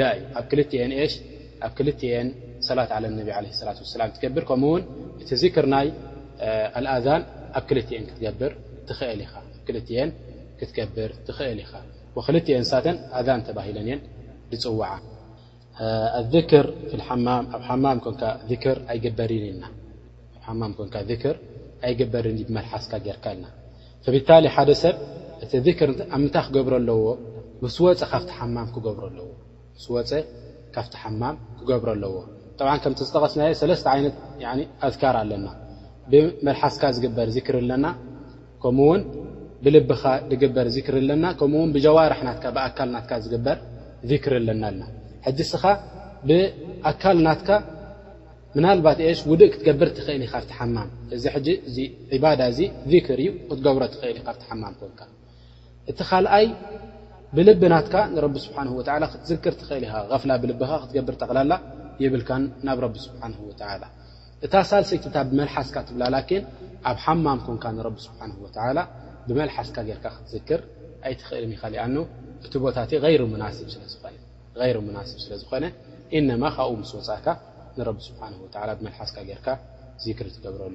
[0.00, 0.08] ዳ
[0.38, 0.70] ኣብ ክልኤ
[1.10, 1.14] ሽ
[1.66, 1.88] ኣብ ክል
[3.92, 4.82] ሰላት ብር ከምውን
[5.22, 5.86] እቲ ክር ናይ
[7.20, 7.22] ን
[7.58, 7.64] ኣብ
[8.40, 8.52] ብር
[9.12, 11.58] እል ኢ ክል
[12.72, 12.76] ሳ
[13.48, 13.68] ተባሂ
[14.54, 15.82] እ ፅዋ ኣ
[17.72, 18.04] ኣበ
[19.62, 19.66] ና
[21.88, 22.24] ኣይገበር
[22.56, 23.46] መሓስካ ጌርካ ልና
[24.14, 24.30] ብታ
[24.68, 24.96] ደ ሰብ
[25.44, 27.02] እ ምታይ ክገብረ ኣለዎ
[27.62, 29.28] ምስ ወፅ ካብቲ ሓማም ክገብረ ኣለዎ
[29.84, 30.10] ስወፀ
[30.74, 32.14] ካብቲ ሓማም ክገብሮ ኣለዎ
[32.84, 34.14] ከም ዝተቀስና ለተ ይነት
[34.86, 35.46] ኣذካር ኣለና
[36.12, 37.86] ብመልሓስካ ዝግበር ክር ኣለና
[38.62, 39.02] ከምኡውን
[39.64, 43.58] ብልብኻ ዝግበር ር ና ኡ ብጀዋርሕ ና ብኣካል ናት ዝግበር
[44.10, 44.80] ር ኣለና
[45.52, 45.64] ስኻ
[46.28, 47.50] ብኣካል ናትካ
[48.64, 51.24] ናባት ሽ ውድእ ክትገብር ትክእል ካብ ማም እዚ
[53.06, 54.20] ክር እዩ ክትገብሮ እል
[56.08, 56.48] ካ ይ
[57.36, 57.86] ብልብናት
[59.12, 59.84] ስ ትዝክር እል
[60.22, 60.52] ፍ ብል
[60.90, 61.52] ትገብር ተላላ
[62.14, 62.18] ብ
[62.66, 63.08] ናብ ስ
[64.46, 66.04] እታ ሳሰይቲታ ብመሓስካ ብላ
[66.90, 67.48] ኣብ ማም ኮ
[69.28, 69.80] ብመስካ
[70.26, 70.60] ትዝክር
[71.10, 71.44] ኣትእል
[71.84, 71.86] ኣ
[72.46, 72.78] እቲ ቦታ
[73.32, 73.50] ብ ለ
[75.42, 75.64] ዝኾነ
[76.56, 77.26] ካብኡ ስ ወእካ
[80.22, 80.74] ር ትገብረሉ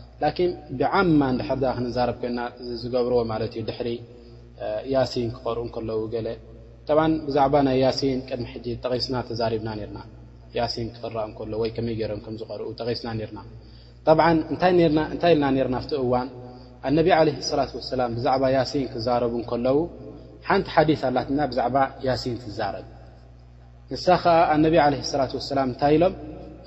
[0.23, 2.39] ላኪን ብዓማ እዳሕር ክንዛረብ ኮና
[2.81, 3.89] ዝገብርዎ ማለት እዩ ድሕሪ
[4.93, 6.27] ያሲን ክቀርኡ ከለዉ ገለ
[7.27, 9.99] ብዛዕባ ናይ ያሲን ቅድሚ ሕጂ ጠቂስና ተዛሪብና ርና
[10.57, 13.39] ያሲን ክኽራእ እከሎ ወይ ከመይ ገይሮም ከምዝቀርኡ ጠቂስና ርና
[14.19, 14.73] ብዓ እንታይ
[15.33, 16.29] ኢልና ርና ብቲ እዋን
[16.89, 19.79] ኣነብ ለ ላት ሰላ ብዛዕባ ያሲን ክዛረቡ ከለዉ
[20.49, 22.85] ሓንቲ ሓዲስ ኣላትና ብዛዕባ ያሲን ትዛረብ
[23.93, 26.13] ንሳ ከዓ ኣነብ ለ ላት ሰላም እንታይ ኢሎም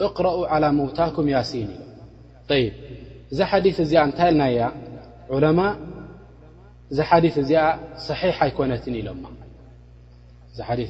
[0.07, 1.71] እቅረኡ ዓላ ሞውታኩም ያሲን
[2.59, 2.69] እ ይ
[3.33, 4.61] እዚ ሓዲ እዚኣ እታይ ልናያ
[5.59, 5.61] ማ
[6.91, 7.25] እዚ ሓዲ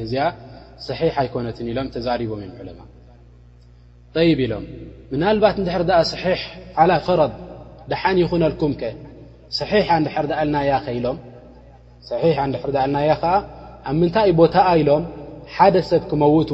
[0.07, 0.27] እዚኣ
[0.87, 2.81] صሒሕ ኣይኮነትን ኢሎም ተዛሪቦም እዮ ዕለማ
[4.27, 4.65] ይ ኢሎም
[5.11, 6.41] ምናልባት ድሕር ኣ ስሒሕ
[6.81, 7.33] ዓላ ፈረض
[7.91, 8.83] ድሓን ይኹነልኩም ከ
[10.27, 10.71] ር ኣልናያ
[13.23, 13.35] ከዓ
[13.89, 15.03] ኣብ ምንታይ ቦታ ኢሎም
[15.55, 16.49] ሓደ ሰብ ክመውት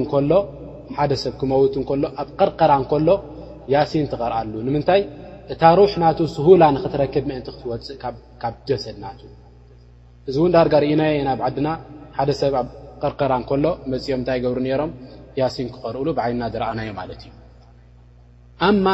[1.82, 3.08] እከሎ ኣብ ቀርቀራ እከሎ
[3.74, 4.62] ያሲን ትቀርኣሉይ
[5.52, 7.96] እታ ሩሕ ናቱ ስሁላ ንክትረክብ ምእንቲ ክትወፅእ
[8.42, 9.20] ካብ ደሰድ ናት
[10.28, 11.68] እዚ እውን ዳርጋ ርኢናየ የና ብ ዓድና
[12.18, 12.66] ሓደ ሰብ ኣብ
[13.02, 14.90] ቀርቀራ ንከሎ መፅኦም እንታይ ገብሩ ነይሮም
[15.40, 17.32] ያሲን ክኸርእሉ ብዓይንና ዝረኣናዮ ማለት እዩ
[18.68, 18.86] ኣማ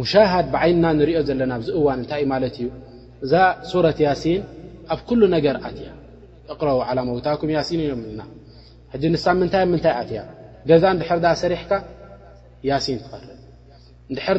[0.00, 2.66] ሙሻሃድ ብዓይንና ንሪኦ ዘለና ኣብዚ እዋን እንታይ እዩ ማለት እዩ
[3.24, 3.32] እዛ
[3.70, 4.42] ሱረት ያሲን
[4.94, 5.88] ኣብ ኩሉ ነገር ኣትያ
[6.52, 8.22] እቕረ ዓላ መውታኩም ያሲን እዮም ና
[8.92, 10.20] ሕዚ ንሳ ምንታይብ ምንታይ ኣትያ
[10.70, 11.72] ገዛ ንድሕር ኣ ሰሪሕካ
[12.70, 13.24] ያሲን ትር
[14.12, 14.38] ንድር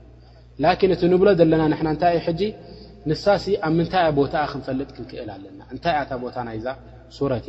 [0.95, 2.17] እቲ ንብሎ ዘለና ታይ
[3.09, 3.23] ንሳ
[3.65, 6.67] ኣብ ምታይ ቦታ ክንፈልጥ ክክል ኣናታይ ቦታ ይ ዛ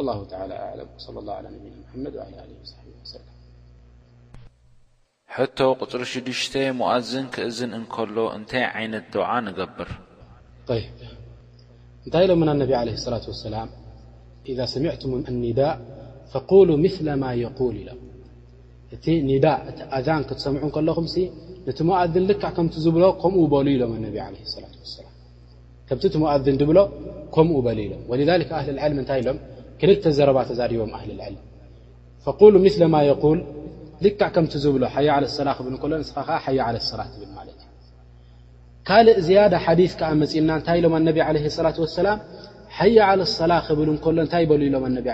[0.00, 0.02] ا
[5.42, 9.88] ى ቶ قፅሪ 6ዱሽተ مؤዝን ክእዝን እከሎ እታይ ይነት د ንገብር
[12.04, 12.46] እንታይ ሎ عه
[12.96, 13.44] اصة وس
[14.50, 15.74] إذ معت النداእ
[16.32, 17.90] فقول مثلم يقول ኢሎ
[18.94, 21.06] እቲ نዳእ እቲ ኣذن ክትሰምዑ ከለኹም
[21.76, 24.08] ቲ مؤذن ልካ ከም ዝብሎ ከምኡ ሉ ኢሎም و
[25.88, 25.90] ከ
[26.22, 26.78] مؤذن ብሎ
[27.34, 27.48] ከም
[29.08, 29.28] ل ሎ
[29.80, 31.42] ክልተ ዘረባ ተዛዲቦም ኣህل الዕልم
[32.24, 33.38] فقل ምثلማ يقوል
[34.04, 36.10] ልክዕ ከምቲ ዝብሎ ይ ع صላة ክብ ሎ ንስ
[36.56, 37.38] ይ ع لصላ ብ ማ
[38.88, 39.30] ካልእ ዝ
[39.78, 40.94] ዲث ከዓ መፅና እታይ ሎም
[41.50, 42.08] اصلة وسላ
[42.88, 45.06] ይ عل لصላة ክብል እሎ እታይ ሉ ኢሎም ة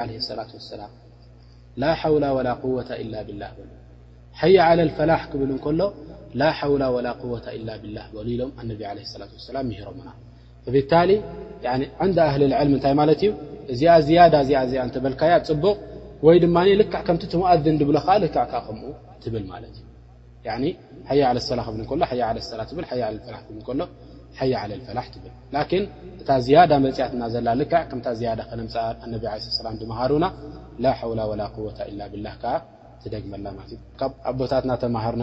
[2.15, 2.89] و و ول قوة
[4.41, 5.83] ه ይ ع ፈላ ክብል እሎ
[6.73, 7.85] و ول قو إ ብ
[8.27, 8.63] ሉ ኢሎም ه
[9.21, 9.57] ة وسላ
[9.89, 10.09] ሮና
[10.75, 10.93] ብታ
[11.81, 13.31] ን ኣህ ዕል እታይ ማት እዩ
[13.73, 14.37] እዚኣ ዳ
[15.05, 15.77] በልካ ፅቡቅ
[16.37, 16.47] ይ ድ
[17.07, 17.17] ከም
[17.75, 18.83] ን ብሎ ብ ፈ እታ ፅትና
[30.01, 30.25] ሃሩና
[33.05, 35.17] ደመቦታትተሃ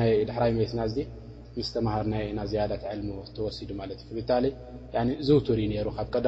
[6.22, 6.24] ድ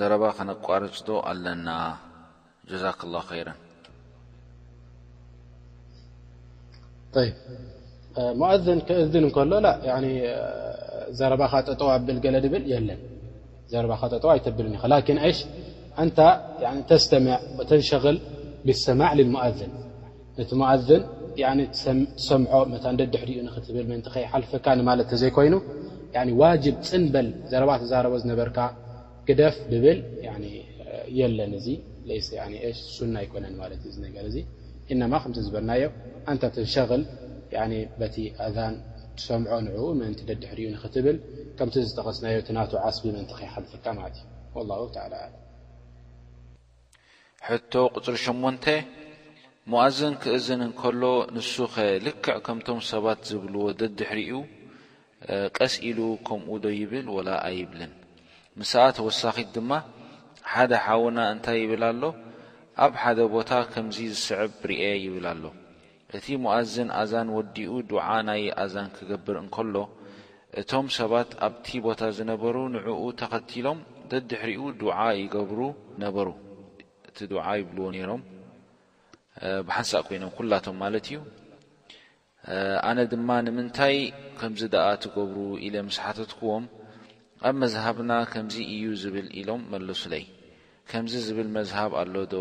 [0.00, 1.68] ዘረባ ክነቋርፅዶ ኣለና
[2.82, 3.58] ዛ ላ ይረን
[8.40, 9.24] ሙؤذን ክእذን
[10.04, 10.06] ሎ
[11.18, 12.24] ዘረባኻ ጠጠ ኣብ ብል ጠ
[14.34, 16.20] ኣይብል
[16.90, 17.36] ተስተምዕ
[17.70, 18.16] ተሸል
[18.66, 19.72] ብሰማዕ مذን
[20.38, 20.50] ነቲ
[20.88, 21.60] ذን
[22.26, 22.52] ሰምዖ
[23.00, 23.36] ደድዩ
[23.76, 23.78] ብ
[24.32, 24.66] ሓልፈካ
[25.22, 25.54] ዘይኮይኑ
[26.42, 26.52] ዋ
[26.90, 28.58] ፅንበል ዘረባ ተዛረ ዝነበርካ
[29.28, 29.98] ግደፍ ብል
[31.38, 31.56] ለን
[35.00, 35.82] ና ኮነ ከ ዝበናዮ
[36.40, 36.54] ተ
[38.00, 38.74] በቲ ኣዛን
[39.18, 41.16] ትሰምዖ ንዕኡ ምእንቲ ደድሕሪኡ ንኽትብል
[41.56, 44.16] ከምቲ ዝተቀስናዮ ትናቱ ዓስቢ ምእንቲ ከይሓልፍካ ማለት
[44.56, 44.72] እዩ ላ
[45.12, 45.14] ለ
[47.48, 48.64] ሕቶ ቁፅሪ ሸሞንተ
[49.72, 51.02] ሞኣዝን ክእዝን እንከሎ
[51.36, 51.76] ንሱ ኸ
[52.06, 54.32] ልክዕ ከምቶም ሰባት ዝብልዎ ደድሕርኡ
[55.56, 55.98] ቀስ ኢሉ
[56.28, 57.92] ከምኡ ዶ ይብል ወላ ኣይብልን
[58.60, 59.70] ምስኣ ተወሳኺት ድማ
[60.52, 62.02] ሓደ ሓዉና እንታይ ይብል ኣሎ
[62.84, 65.44] ኣብ ሓደ ቦታ ከምዚ ዝስዕብ ብርእ ይብል ኣሎ
[66.16, 69.76] እቲ ሞዓዝን ኣዛን ወዲኡ ዱዓ ናይ ኣዛን ክገብር እንከሎ
[70.60, 73.78] እቶም ሰባት ኣብቲ ቦታ ዝነበሩ ንዕኡ ተኸቲሎም
[74.10, 75.60] ደድሕሪኡ ድዓ ይገብሩ
[76.02, 76.28] ነበሩ
[77.10, 78.22] እቲ ዓ ይብልዎ ነይሮም
[79.68, 81.18] ብሓንሳእ ኮይኖም ኩላቶም ማለት እዩ
[82.88, 83.96] ኣነ ድማ ንምንታይ
[84.40, 85.36] ከምዚ ደኣ ትገብሩ
[85.66, 86.64] ኢለ መስሓተትኩዎም
[87.50, 90.24] ኣብ መዝሃብና ከምዚ እዩ ዝብል ኢሎም መለሱ ለይ
[90.90, 92.34] ከምዚ ዝብል መዝሃብ ኣሎዶ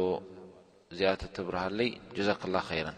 [0.97, 2.97] ዚያተ ተብርሃለይ ጀዛ ክላ ኸይረን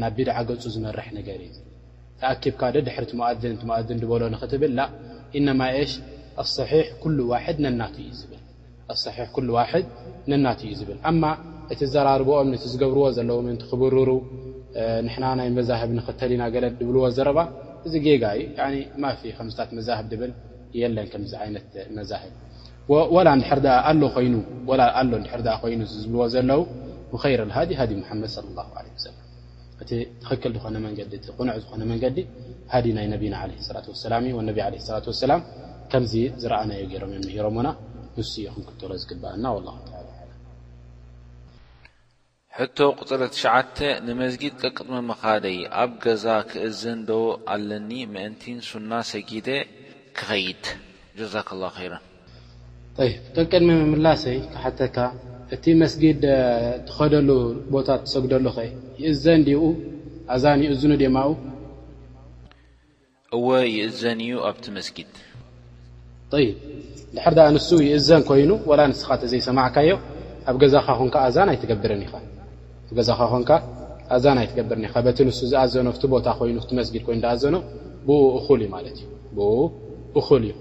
[0.00, 1.50] ና ቢድዓ ገፁ ዝመርሕ ነገር እ
[2.20, 3.56] ተኣኪብካ ደ ድሕሪ ቲማؤذን
[3.88, 4.78] ذን በሎ ንክትብል
[5.38, 5.60] እነማ
[5.92, 5.96] ሽ
[6.70, 6.72] ሕ
[7.16, 7.56] ሉ ዋድ
[10.30, 11.22] ነናት እዩ ዝብል እማ
[11.72, 14.08] እቲ ዘራርቦኦም ዝገብርዎ ዘለዉ ምንቲ ክብርሩ
[15.06, 17.38] ንሕና ናይ መዛህብ ንኽተልና ገለ ድብልዎ ዘረባ
[17.86, 18.24] እዚ ጌጋ
[18.70, 20.32] እዩ ማፍ ከምታት መዛህብ ብል
[20.80, 21.66] የለን ከምዚ ዓይነት
[21.98, 22.32] መዛህብ
[23.14, 23.22] ሎ
[23.64, 23.68] ድ
[25.72, 26.60] ይኑ ዝብልዎ ዘለዉ
[27.14, 27.24] ብረ
[27.56, 29.19] ሃ ሃዲ ሓመድ ص له عه ሰ
[29.82, 29.90] እቲ
[30.22, 32.16] ትኽክል ዝኾነ መንገዲ እቲ ቁኑዕ ዝኾነ መንገዲ
[32.72, 33.52] ሃዲ ናይ ነብና ላ
[34.02, 34.50] ሰላ እዩ ነ
[34.94, 35.32] ላት ሰላ
[35.92, 36.12] ከምዚ
[36.42, 37.68] ዝረኣናዩ ገይሮም የሂሮም ና
[38.16, 39.70] ንስ ኢኹም ክትሎ ዝግባእና ላ
[42.58, 47.12] ሕቶ ቁፅረ ትሽዓተ ንመዝጊድ ቀቅድሚ ምኻደይ ኣብ ገዛ ክእዝን ዶ
[47.54, 49.48] ኣለኒ መእንቲን ሱና ሰጊደ
[50.18, 50.64] ክኸይድ
[51.18, 52.04] ጀዛ ከ ላه ይረን
[53.08, 54.96] ይ ቀቅድሚ ምምላሰይ ካብሓተካ
[55.54, 56.20] እቲ መስጊድ
[56.88, 57.28] ትኸደሉ
[57.74, 58.56] ቦታ ትሰጉደሉኸ
[59.02, 59.62] ይእዘን ድኡ
[60.34, 61.28] ኣዛን ይእዝኑ ድማኡ
[63.36, 63.48] እወ
[63.78, 65.10] ይእዘን እዩ ኣብቲ መስጊድ
[66.42, 66.46] ይ
[67.14, 69.90] ንድሕር ንሱ ይእዘን ኮይኑ ወላ ንስኻ ተዘይሰማዕካዮ
[70.48, 72.20] ኣብ ገዛኻ ን ኣዛን ይገርዛኻ
[73.40, 73.44] ን
[74.14, 77.56] ኣዛን ኣይትገብርን ኢ በቲ ንሱ ዝኣዘኖ ቲ ቦታ ይኑ ቲ መስጊድ ኮይኑ ዝኣዘኖ
[78.06, 78.98] ብኡ እኹል እዩማእዩ
[79.36, 79.52] ብኡ
[80.20, 80.54] እኹል እዩ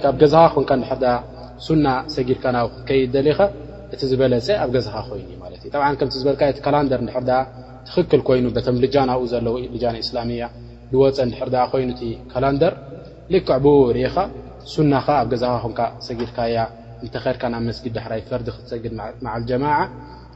[0.00, 1.04] ከ ኣብ ገዛኻ ኮን ንድር
[1.66, 3.38] ሱና ሰጊድካናው ከይዘለኸ
[4.04, 5.30] እ ዝበለፀ ኣብ ገዛኻ ይኑ
[6.06, 6.28] እ ዝበ
[6.66, 7.00] ካላንደር
[7.88, 9.46] ትክክል ይኑ ም ልጃ ኣብኡ ዘለ
[9.82, 10.42] ልን እስላያ
[10.90, 11.18] ብወፀ
[11.72, 11.90] ኮይኑ
[12.32, 12.72] ካላንደር
[13.34, 13.62] ልክዕ
[13.96, 14.16] ርኢኻ
[14.72, 15.62] ሱና ኣብ ገዛኻ
[16.06, 16.56] ሰጊድካያ
[17.14, 18.94] ተኸድካ ናብ ስጊድ ዳሕራይ ፈር ክትሰግድ
[19.50, 19.64] ጀማ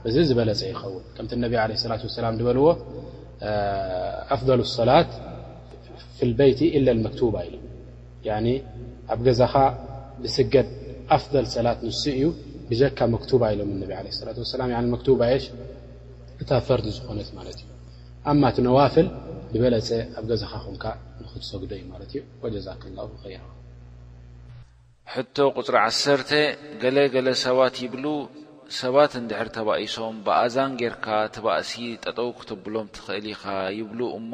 [0.08, 1.42] እዚ ዝበለፀ ይን
[2.24, 2.64] ላ በዎ
[4.34, 4.40] ኣፍ
[4.78, 5.10] ሰላት
[6.38, 6.50] በይ
[7.06, 7.36] መባ
[8.26, 8.28] ኢ
[9.12, 9.54] ኣብ ገዛኻ
[10.22, 10.68] ብስገድ
[11.16, 11.22] ኣፍ
[11.56, 12.22] ሰላት ን እዩ
[12.70, 15.44] ብጀካ መክቱባ ኢሎም ነቢ ለ ስላት ወሰላም መክቱባየሽ
[16.42, 17.66] እታ ፈርቲ ዝኾነት ማለት እዩ
[18.30, 19.06] ኣማ እቲ ነዋፍል
[19.52, 19.88] ብበለፀ
[20.18, 20.84] ኣብ ገዛኻ ኾንካ
[21.22, 23.42] ንኽትሰግዶ እዩ ማለት እዩ ወጀዛ ክ ላሁ ኸይራ
[25.14, 26.30] ሕቶ ቁፅሪ ዓሰርተ
[26.82, 28.04] ገለ ገለ ሰባት ይብሉ
[28.80, 31.06] ሰባት እንድሕር ተባኢሶም ብኣዛን ጌርካ
[31.36, 31.72] ቲ ባእሲ
[32.04, 33.44] ጠጠው ክተብሎም ትኽእል ኢኻ
[33.78, 34.32] ይብሉ እሞ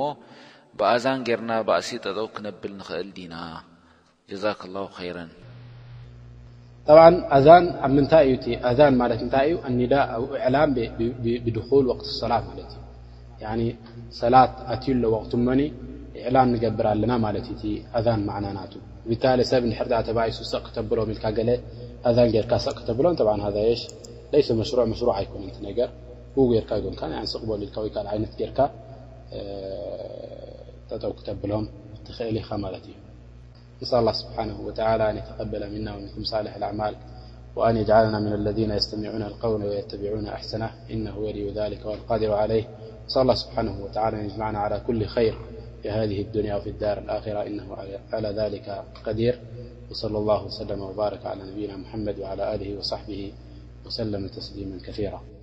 [0.78, 3.34] ብኣዛን ጌርና ባእሲ ጠጠው ክነብል ንኽእል ዲና
[4.32, 5.30] ጀዛ ክላሁ ኸይረን
[6.88, 6.98] ብ
[7.84, 8.36] ኣብ ምታዩኣ
[9.34, 10.62] ታእዩብላ
[11.44, 11.56] ብድል
[11.98, 13.60] ቅት ሰላት ማዩ
[14.20, 15.60] ሰላት ኣትዩ ሎ ቅት ሞኒ
[16.28, 17.12] ዕላም ንገብር ኣለና
[18.06, 18.72] ኣን ማናናቱ
[19.52, 20.08] ሰብ ድር ተ
[20.52, 21.24] ሰቕ ክተብሎም ልካ
[22.06, 23.14] ኣን ካ ሰ ክብሎም
[23.46, 23.80] ሃይሽ
[24.98, 28.60] ሽ ኣይኮገ ካ ይጎቕቦም ልይነት
[30.90, 31.64] ጠጠው ክተብሎም
[32.06, 32.52] ትክእል ት
[32.88, 32.98] እዩ
[33.82, 36.96] نسأل الله سبحانه وتعالى أن يتقبل منا ومنكم صالح الأعمال
[37.56, 42.64] وأن يجعلنا من الذين يستمعون القول ويتبعون أحسنه إنه ولي ذلك والقادر عليه
[43.06, 45.38] سأل الله سبحانه وتعالى أن يجمعنا على كل خير
[45.82, 47.76] في هذه الدنيا وفي الدار الآخرة إنه
[48.12, 49.40] على ذلك قدير
[49.90, 53.32] وصلى الله وسلم وبارك على نبينا محمد وعلى له وصحبه
[53.86, 55.33] وسلم تسليما كثيرا